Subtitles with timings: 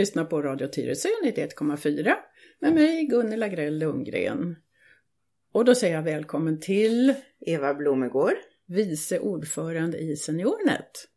[0.00, 2.14] lyssnar på Radio Tyresö 91,4
[2.60, 4.56] med mig Gunilla Grell Lundgren.
[5.52, 8.34] Och då säger jag välkommen till Eva Blomegård,
[8.66, 11.08] vice ordförande i Seniornet.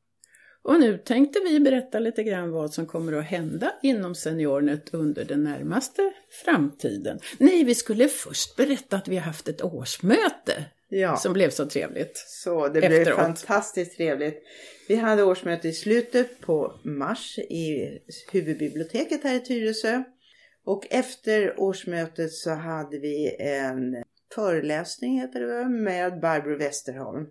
[0.63, 5.25] Och nu tänkte vi berätta lite grann vad som kommer att hända inom Seniornet under
[5.25, 6.13] den närmaste
[6.45, 7.19] framtiden.
[7.37, 11.15] Nej, vi skulle först berätta att vi har haft ett årsmöte Ja.
[11.17, 12.17] som blev så trevligt.
[12.17, 13.19] Så det blev Efteråt.
[13.19, 14.43] fantastiskt trevligt.
[14.87, 17.89] Vi hade årsmöte i slutet på mars i
[18.31, 20.03] huvudbiblioteket här i Tyresö.
[20.65, 24.03] Och efter årsmötet så hade vi en
[24.35, 27.25] föreläsning heter det med Barbro Westerholm.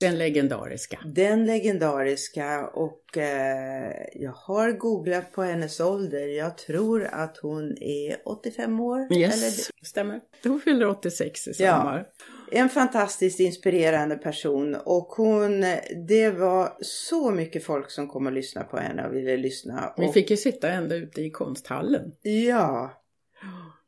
[0.00, 0.98] Den legendariska.
[1.04, 6.26] Den legendariska och eh, jag har googlat på hennes ålder.
[6.26, 9.16] Jag tror att hon är 85 år.
[9.16, 10.20] Yes, stämmer.
[10.42, 12.06] Hon fyller 86 i sommar.
[12.50, 15.60] En fantastiskt inspirerande person och hon,
[16.08, 19.94] det var så mycket folk som kom och lyssnade på henne och ville lyssna.
[19.96, 22.12] Vi Och, fick ju sitta ända ute i konsthallen.
[22.22, 22.92] Ja,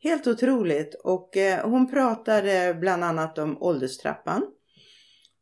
[0.02, 0.94] helt otroligt.
[0.94, 4.42] Och eh, hon pratade bland annat om ålderstrappan.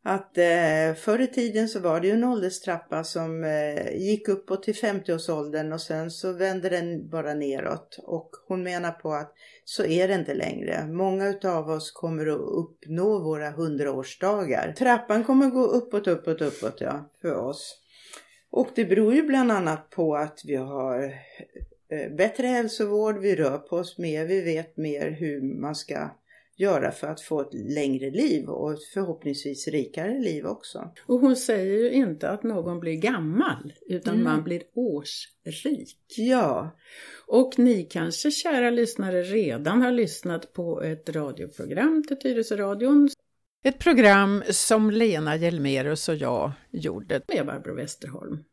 [0.09, 4.63] Att eh, förr i tiden så var det ju en ålderstrappa som eh, gick uppåt
[4.63, 7.99] till 50-årsåldern och sen så vände den bara neråt.
[8.03, 9.33] Och hon menar på att
[9.65, 10.87] så är det inte längre.
[10.87, 14.73] Många utav oss kommer att uppnå våra 100-årsdagar.
[14.73, 17.77] Trappan kommer gå uppåt, uppåt, uppåt ja, för oss.
[18.51, 21.03] Och det beror ju bland annat på att vi har
[21.91, 26.11] eh, bättre hälsovård, vi rör på oss mer, vi vet mer hur man ska
[26.59, 30.93] göra för att få ett längre liv och ett förhoppningsvis rikare liv också.
[31.07, 34.25] Och hon säger ju inte att någon blir gammal, utan Mm.
[34.25, 35.99] man blir årsrik.
[36.17, 36.77] Ja,
[37.27, 43.09] Och ni kanske, kära lyssnare, redan har lyssnat på ett radioprogram till Tyresöradion.
[43.65, 48.45] Ett program som Lena Hjelmerus och jag gjorde med Barbro Westerholm.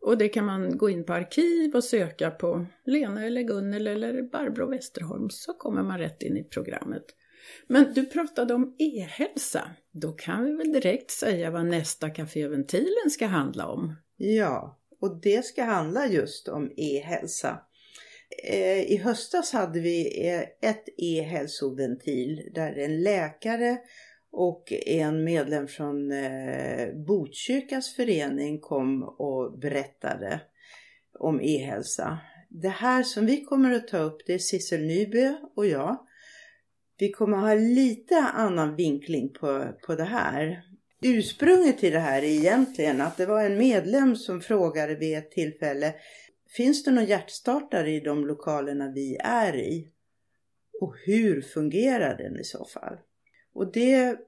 [0.00, 4.22] Och det kan man gå in på arkiv och söka på Lena eller Gunnel eller
[4.22, 7.04] Barbro Westerholm så kommer man rätt in i programmet.
[7.66, 9.70] Men du pratade om e-hälsa.
[9.92, 13.94] Då kan vi väl direkt säga vad nästa Caféventilen ska handla om.
[14.16, 14.76] ja.
[15.00, 17.60] Och det ska handla just om e-hälsa.
[18.44, 23.78] Eh, I höstas hade vi eh, ett e-hälsoventil där en läkare
[24.32, 30.40] och en medlem från eh, Botkyrkas förening kom och berättade
[31.18, 32.18] om e-hälsa.
[32.48, 36.06] Det här som vi kommer att ta upp det är Sissel Nybö och jag.
[37.00, 40.62] Vi kommer att ha lite annan vinkling på, på det här.
[41.02, 45.30] Ursprunget till det här är egentligen att det var en medlem som frågade vid ett
[45.30, 45.94] tillfälle
[46.56, 49.88] Finns det någon hjärtstartare i de lokalerna vi är i?
[50.80, 52.96] Och hur fungerar den i så fall?
[53.54, 54.18] Och det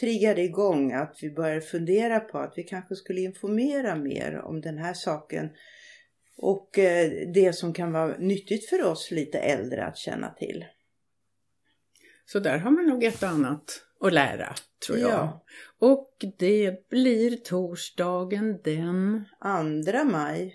[0.00, 4.78] triggade igång att vi började fundera på att vi kanske skulle informera mer om den
[4.78, 5.48] här saken
[6.36, 10.64] och eh, det som kan vara nyttigt för oss lite äldre att känna till.
[12.32, 14.54] Så där har man nog ett och annat att lära,
[14.86, 15.10] tror jag.
[15.10, 15.44] Ja.
[15.78, 19.24] Och det blir torsdagen den
[19.84, 20.54] 2 maj.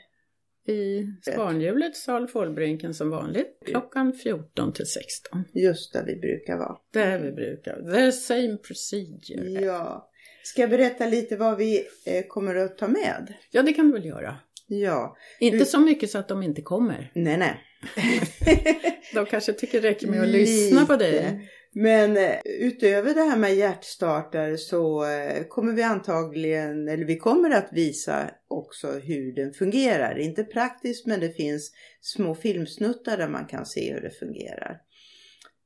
[0.68, 5.44] i Svanhjulet, sal Fålbrinken som vanligt, klockan 14 till 16.
[5.54, 6.78] Just där vi brukar vara.
[6.94, 9.62] Där vi brukar, the same procedure.
[9.66, 10.12] Ja.
[10.44, 13.34] Ska jag berätta lite vad vi eh, kommer att ta med?
[13.52, 14.36] Ja, det kan du väl göra.
[14.68, 15.18] Ja.
[15.40, 17.12] Inte Du- så mycket så att de inte kommer.
[17.16, 17.62] Nej, nej.
[19.14, 21.50] De kanske tycker det räcker med att lyssna på dig.
[21.78, 27.52] Men eh, utöver det här med hjärtstartare så eh, kommer vi antagligen, eller vi kommer
[27.52, 30.20] att visa också hur den fungerar.
[30.20, 31.72] Inte praktiskt men det finns
[32.02, 34.78] små filmsnuttar där man kan se hur det fungerar.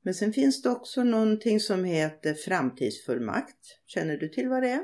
[0.03, 3.57] Men sen finns det också någonting som heter framtidsfullmakt.
[3.87, 4.83] Känner du till vad det är?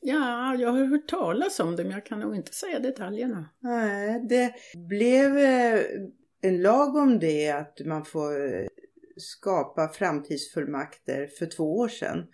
[0.00, 3.48] Ja, jag har hört talas om det men jag kan nog inte säga detaljerna.
[3.60, 4.54] Nej, det
[4.88, 5.80] blev eh,
[6.40, 8.32] en lag om det att man får
[9.16, 12.26] skapa framtidsfullmakter för två år sedan.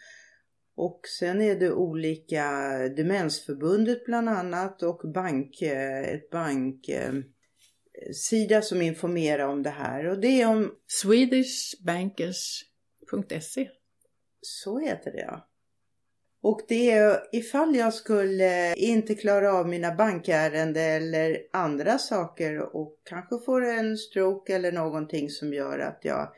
[0.77, 2.50] Och sen är det olika,
[2.97, 7.12] Demensförbundet bland annat och bank, eh, ett bank eh,
[8.12, 13.69] sida som informerar om det här och det är om, Swedishbankers.se
[14.41, 15.47] så heter det ja.
[16.43, 22.97] Och det är ifall jag skulle inte klara av mina bankärenden eller andra saker och
[23.05, 26.33] kanske får en stroke eller någonting som gör att jag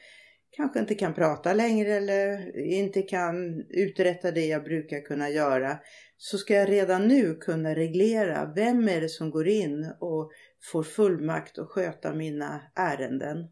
[0.56, 5.78] kanske inte kan prata längre eller inte kan uträtta det jag brukar kunna göra
[6.16, 10.32] så ska jag redan nu kunna reglera vem är det som går in och
[10.72, 13.49] får fullmakt att sköta mina ärenden.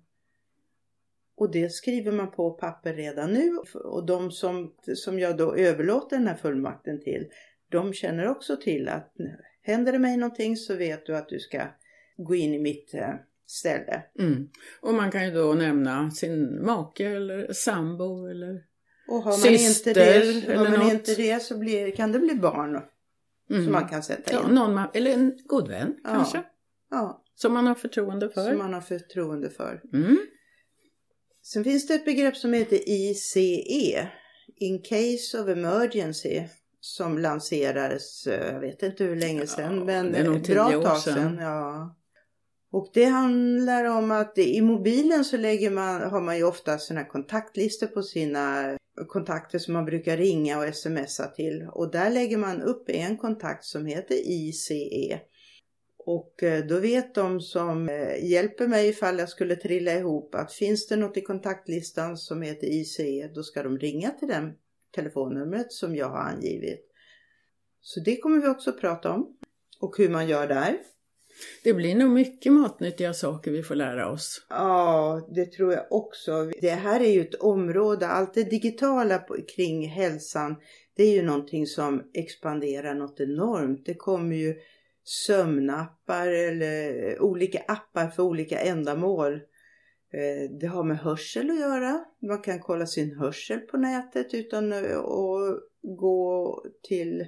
[1.37, 6.17] Och det skriver man på papper redan nu och de som, som jag då överlåter
[6.17, 7.29] den här fullmakten till
[7.69, 9.13] de känner också till att
[9.63, 11.63] händer det mig någonting så vet du att du ska
[12.17, 13.15] gå in i mitt eh,
[13.51, 14.03] ställe.
[14.19, 14.49] Mm.
[14.81, 18.63] Och man kan ju då nämna sin make eller sambo eller
[19.09, 20.93] Och har man, Syster inte, det, har eller man något.
[20.93, 22.83] inte det så blir, kan det bli barn
[23.51, 23.65] mm.
[23.65, 24.55] som man kan sätta ja, in.
[24.55, 26.11] någon man, eller en god vän Ja.
[26.11, 26.43] kanske.
[26.91, 28.49] Ja, Som man har förtroende för.
[28.49, 29.81] som man har förtroende för.
[29.93, 30.19] Mm.
[31.43, 34.09] Sen finns det ett begrepp som heter ICE,
[34.57, 36.43] In Case of Emergency,
[36.81, 41.15] som lanserades, eh, jag vet inte hur länge sedan, Ja, men ett bra tag sedan.
[41.15, 41.39] sedan.
[41.41, 41.97] Ja.
[42.73, 47.05] Och det handlar om att i mobilen så lägger man, har man ju ofta sådana
[47.05, 48.77] kontaktlistor på sina
[49.09, 51.69] kontakter som man brukar ringa och smsa till.
[51.73, 55.21] Och där lägger man upp en kontakt som heter ICE.
[55.99, 60.53] Och eh, då vet de som eh, hjälper mig ifall jag skulle trilla ihop att
[60.53, 64.53] finns det något i kontaktlistan som heter ICE då ska de ringa till det
[64.95, 66.87] telefonnumret som jag har angivit.
[67.81, 69.37] Så det kommer vi också prata om.
[69.81, 70.77] Och hur man gör där.
[71.65, 74.47] Det blir nog mycket matnyttiga saker vi får lära oss.
[74.49, 76.51] Ja, det tror jag också.
[76.61, 79.25] Det här är ju ett område, allt det digitala
[79.57, 80.57] kring hälsan,
[80.97, 83.87] det är ju någonting som expanderar något enormt.
[83.87, 84.55] Det kommer ju
[85.05, 89.35] sömnappar eller olika appar för olika ändamål.
[90.13, 92.05] Eh, det har med hörsel att göra.
[92.23, 97.27] Man kan kolla sin hörsel på nätet utan att gå till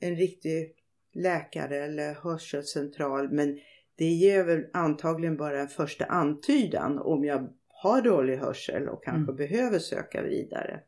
[0.00, 0.74] en riktig
[1.14, 3.32] läkare eller hörselcentral.
[3.32, 3.58] Men
[3.96, 9.32] det ger väl antagligen bara en första antydan om jag har dålig hörsel och kanske
[9.32, 10.80] behöver söka vidare.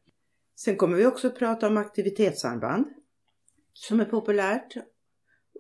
[0.57, 2.87] Sen kommer vi också prata om aktivitetsarmband
[3.73, 4.75] som är populärt.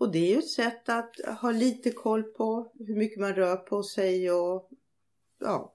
[0.01, 3.57] Och det är ju ett sätt att ha lite koll på hur mycket man rör
[3.57, 4.71] på sig och
[5.41, 5.74] ja,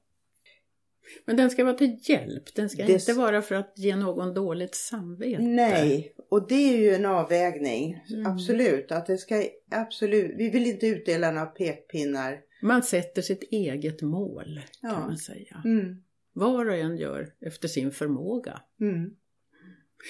[1.26, 2.56] Men den ska vara till hjälp.
[2.56, 5.42] Den ska Det- inte vara för att ge någon dåligt samvete.
[5.42, 8.04] Nej, och det är ju en avvägning.
[8.14, 8.26] Mm.
[8.26, 12.40] Absolut, att det ska absolut, vi vill inte utdela några pekpinnar.
[12.62, 15.00] Man sätter sitt eget mål kan Ja.
[15.00, 15.62] man säga.
[15.66, 15.96] Mm.
[16.34, 18.62] Var och en gör efter sin förmåga.
[18.82, 19.10] Mm.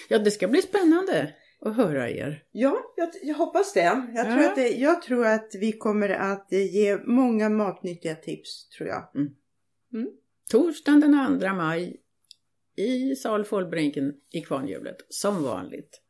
[0.10, 2.44] Ja, det ska bli spännande att höra er.
[2.52, 3.80] Ja, jag, jag hoppas det.
[3.80, 4.24] Jag, Ja.
[4.24, 4.69] tror att det.
[4.69, 9.04] jag tror att vi kommer att ge många matnyttiga tips, tror jag.
[10.50, 12.01] Torsdagen den 2 maj
[12.75, 16.01] i sal Fålbrinken i Kvarnhjulet, som vanligt.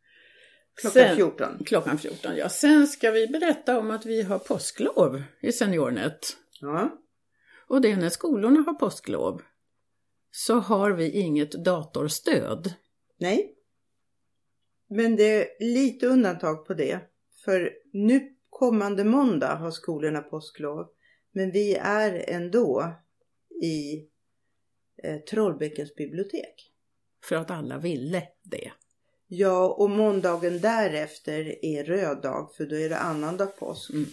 [0.76, 1.64] Klockan Sen- 14.
[1.66, 2.50] Klockan 14, ja.
[2.50, 6.38] Sen ska vi berätta om att vi har påsklov i Seniornet.
[6.62, 7.02] Ja.
[7.68, 9.42] Och det är när skolorna har påsklov.
[10.32, 12.74] Så har vi inget datorstöd.
[13.18, 13.56] Nej.
[14.90, 17.00] Men det är lite undantag på det.
[17.46, 20.88] För nu kommande måndag har skolorna påsklov.
[21.32, 22.94] Men vi är ändå
[23.64, 24.08] i
[25.04, 26.72] eh, Trollbäckens bibliotek.
[27.24, 28.72] För att alla ville det.
[29.28, 33.90] Ja, och måndagen därefter är röd dag för då är det annandag påsk.
[33.90, 34.06] Mm.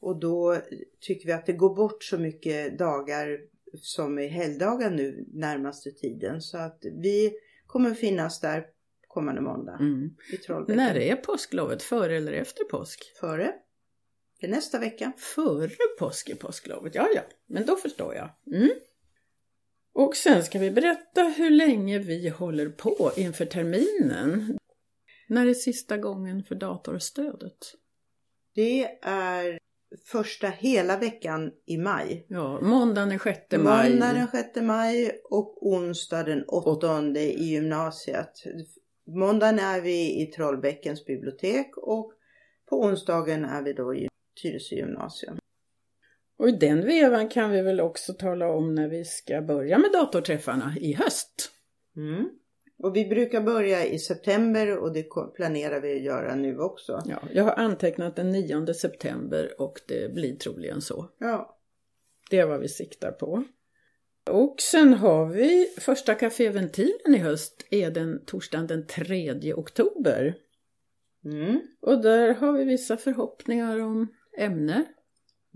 [0.00, 0.60] Och då
[1.00, 3.40] tycker vi att det går bort så mycket dagar
[3.76, 6.40] som är helgdagar nu närmaste tiden.
[6.40, 7.32] Så att vi
[7.66, 8.66] kommer finnas där
[9.08, 10.16] kommande måndag Mm.
[10.32, 10.76] i Trollbäcken.
[10.76, 11.82] När är påsklovet?
[11.82, 13.12] Före eller efter påsk?
[13.20, 13.54] Före.
[14.40, 15.12] Det är nästa vecka.
[15.16, 18.30] Före påsk är påsklovet, ja ja, men då förstår jag.
[18.56, 18.70] Mm.
[19.94, 24.58] Och sen ska vi berätta hur länge vi håller på inför terminen.
[25.28, 27.58] När är sista gången för datorstödet?
[28.54, 29.58] Det är
[30.06, 32.26] första hela veckan i maj.
[32.28, 33.90] Ja, måndagen den 6 maj.
[33.90, 38.32] Måndag den 6 maj och onsdag den 8 i gymnasiet.
[39.06, 42.12] Måndagen är vi i Trollbäckens bibliotek och
[42.68, 44.08] på onsdagen är vi då i
[44.42, 45.38] Tyresö gymnasium.
[46.44, 49.92] Och i den vevan kan vi väl också tala om när vi ska börja med
[49.92, 51.50] datorträffarna i höst.
[51.96, 52.28] Mm.
[52.78, 57.02] Och vi brukar börja i september och det planerar vi att göra nu också.
[57.06, 61.10] Ja, jag har antecknat den 9 september och det blir troligen så.
[61.18, 61.58] Ja,
[62.30, 63.44] Det är vad vi siktar på.
[64.30, 70.36] Och sen har vi första kaféventilen i höst är den torsdagen den 3 oktober.
[71.24, 71.60] mm.
[71.80, 74.08] Och där har vi vissa förhoppningar om
[74.38, 74.84] ämne.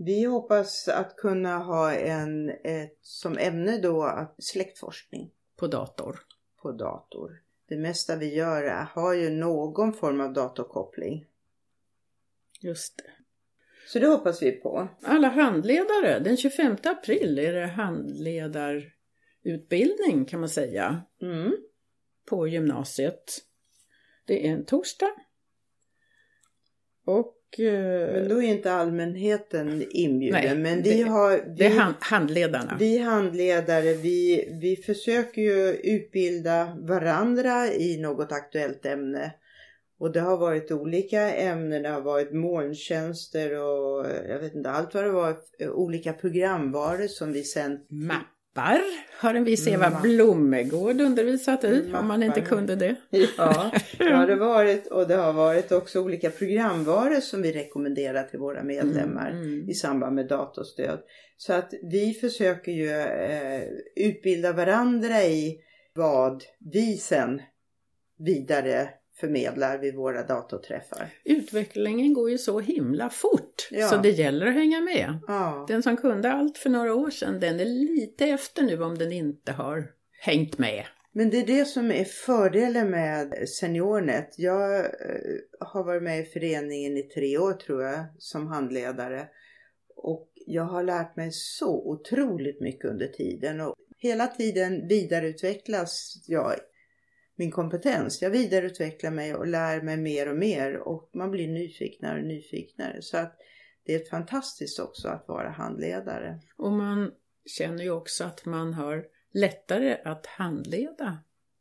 [0.01, 6.19] Vi hoppas att kunna ha en, ett, som ämne då att släktforskning på dator.
[6.61, 7.41] på dator.
[7.67, 11.25] Det mesta vi gör är, har ju någon form av datorkoppling.
[12.59, 13.11] Just det.
[13.87, 14.87] Så det hoppas vi på.
[15.03, 21.55] Alla handledare, den 25 april är det handledarutbildning kan man säga Mm.
[22.25, 23.45] på gymnasiet.
[24.25, 25.11] Det är en torsdag.
[27.05, 30.41] Och Men då är inte allmänheten inbjuden.
[30.45, 31.31] Nej, men vi det- har...
[31.31, 32.75] Vi, det är hand, handledarna.
[32.79, 39.31] vi handledare, vi, vi försöker ju utbilda varandra i något aktuellt ämne.
[39.99, 44.93] Och det har varit olika ämnen, det har varit molntjänster och jag vet inte allt
[44.93, 45.35] vad det var,
[45.69, 47.79] olika programvaror som vi sen...
[48.59, 48.81] Mappar
[49.19, 50.01] har en viss Eva Mapp.
[50.01, 51.99] Blommegård undervisat i, Mappar.
[51.99, 52.95] om man inte kunde det.
[53.37, 58.23] Ja, det har det varit och det har varit också olika programvaror som vi rekommenderar
[58.23, 59.69] till våra medlemmar mm, mm.
[59.69, 60.99] i samband med datorstöd.
[61.37, 63.63] Så att vi försöker ju eh,
[63.95, 65.59] utbilda varandra i
[65.93, 67.41] vad vi sen
[68.17, 68.89] vidare
[69.19, 71.09] förmedlar vid våra datorträffar.
[71.23, 73.87] Utvecklingen går ju så himla fort ja.
[73.87, 75.19] så det gäller att hänga med.
[75.27, 75.65] Ja.
[75.67, 79.11] Den som kunde allt för några år sedan den är lite efter nu om den
[79.11, 80.85] inte har hängt med.
[81.11, 84.35] Men det är det som är fördelen med SeniorNet.
[84.37, 84.85] Jag eh,
[85.59, 89.27] har varit med i föreningen i tre år tror jag som handledare.
[89.95, 93.61] Och jag har lärt mig så otroligt mycket under tiden.
[93.61, 96.55] Och hela tiden vidareutvecklas jag
[97.39, 98.21] min kompetens.
[98.21, 103.01] Jag vidareutvecklar mig och lär mig mer och mer och man blir nyfiknare och nyfiknare.
[103.01, 103.37] Så att
[103.85, 106.39] det är fantastiskt också att vara handledare.
[106.57, 107.11] Och man
[107.45, 111.17] känner ju också att man har lättare att handleda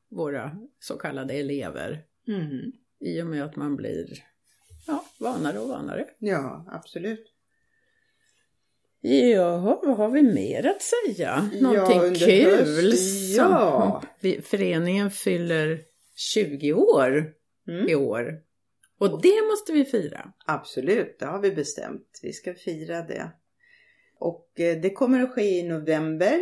[0.09, 2.05] våra så kallade elever.
[2.29, 2.73] Mm.
[3.01, 4.25] I och med att man blir
[4.87, 6.09] ja, vanare och vanare.
[6.19, 7.35] Ja, absolut.
[9.01, 11.51] Jaha, vad har vi mer att säga?
[11.61, 12.85] Någonting ja, kul?
[12.85, 14.03] Höst, ja.
[14.21, 15.81] Vi, föreningen fyller
[16.17, 17.33] 20 år
[17.69, 17.89] mm.
[17.89, 18.43] i år.
[18.99, 20.33] Och det måste vi fira.
[20.47, 22.21] Absolut, det har vi bestämt.
[22.23, 23.31] Vi ska fira det.
[24.19, 26.41] Och eh, det kommer att ske i november.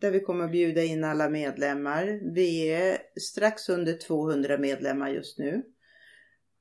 [0.00, 2.34] Där vi kommer att bjuda in alla medlemmar.
[2.34, 5.62] Vi är strax under 200 medlemmar just nu.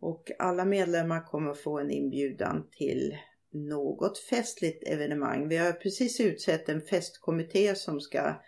[0.02, 3.18] Och alla medlemmar kommer att få en inbjudan till
[3.54, 5.48] något festligt evenemang.
[5.48, 8.42] Vi har precis utsett en festkommitté som ska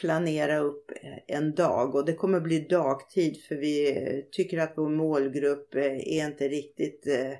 [0.00, 4.72] planera upp eh, en dag och det kommer bli dagtid för vi eh, tycker att
[4.76, 7.32] vår målgrupp eh, är inte riktigt eh,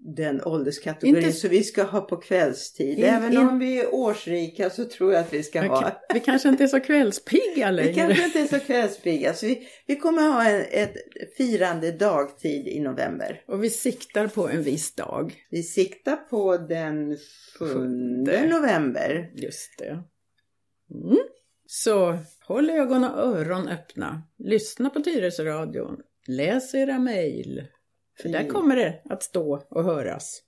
[0.00, 1.32] den ålderskategorin inte...
[1.32, 2.98] så vi ska ha på kvällstid.
[2.98, 3.38] In, Även in...
[3.38, 6.02] om vi är årsrika så tror jag att vi ska ha.
[6.14, 7.88] Vi kanske inte är så kvällspigga längre.
[7.88, 9.34] Vi kanske inte är så kvällspigga.
[9.34, 10.94] Så vi, vi kommer ha en, ett
[11.36, 13.42] firande dagtid i november.
[13.46, 15.34] Och vi siktar på en viss dag.
[15.50, 17.16] Vi siktar på den
[17.58, 17.66] 7
[18.48, 19.30] november.
[19.34, 20.02] Just det.
[20.94, 21.18] Mm.
[21.66, 24.22] Så håll ögon och öron öppna.
[24.38, 26.00] Lyssna på Tyresöradion.
[26.26, 27.66] Läs era mejl.
[28.22, 30.42] För där kommer det att stå och höras.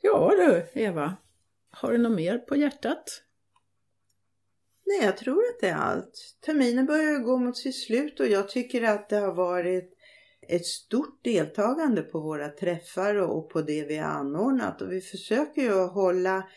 [0.00, 1.16] Ja du, Eva.
[1.70, 3.22] Har du något mer på hjärtat?
[4.86, 6.36] Nej, jag tror att det är allt.
[6.40, 9.94] Terminen börjar gå mot sitt slut och jag tycker att det har varit
[10.48, 15.62] ett stort deltagande på våra träffar och på det vi har anordnat och vi försöker
[15.62, 16.48] ju hålla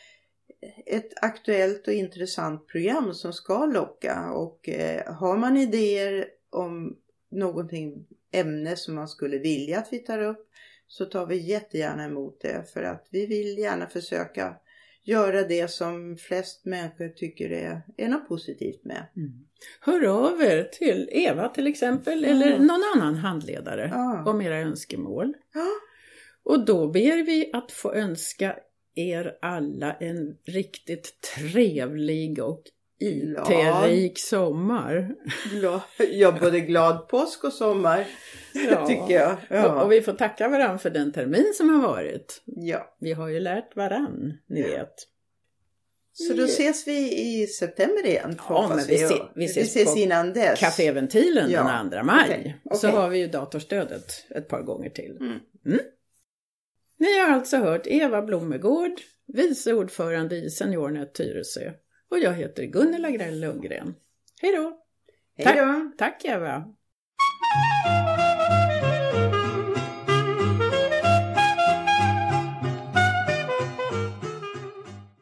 [0.86, 6.98] ett aktuellt och intressant program som ska locka och eh, har man idéer om
[7.30, 10.50] någonting ämne som man skulle vilja att vi tar upp
[10.88, 14.56] så tar vi jättegärna emot det för att vi vill gärna försöka
[15.04, 19.06] göra det som flest människor tycker är, är något positivt med.
[19.16, 19.32] Mm.
[19.82, 22.36] Hör av er till Eva till exempel mm.
[22.36, 24.24] eller någon annan handledare ja.
[24.32, 25.34] om era önskemål.
[25.54, 25.68] Ja.
[26.44, 28.56] Och då ber vi att få önska
[28.96, 32.64] er alla en riktigt trevlig och
[33.00, 35.16] IT-rik sommar.
[35.52, 38.08] Glad, ja, både glad påsk och sommar
[38.70, 38.88] ja.
[38.88, 39.38] tycker jag.
[39.50, 39.74] Ja.
[39.74, 42.42] Och, och, vi får tacka varandra för den termin som har varit.
[42.46, 42.96] Ja.
[43.00, 44.68] Vi har ju lärt varann, ni ja.
[44.68, 44.94] vet.
[46.14, 48.36] Så då ses vi i september igen.
[48.50, 50.60] Ja, men vi, vi, se, vi ses, vi ses på innan dess.
[50.60, 51.82] Caféventilen ja.
[51.84, 52.30] den 2 maj.
[52.30, 52.54] Okay.
[52.64, 52.78] Okay.
[52.78, 55.18] Så har vi ju datorstödet ett par gånger till.
[55.20, 55.40] Mm.
[55.66, 55.80] Mm.
[57.00, 58.92] Ni har alltså hört Eva Blommegård,
[59.28, 61.72] vice ordförande i Seniornet Tyresö
[62.12, 63.96] och jag heter Gunnela Grell Lundgren.
[64.42, 64.82] Hej då!
[65.38, 65.92] Hej då!
[65.98, 66.74] Tack Eva!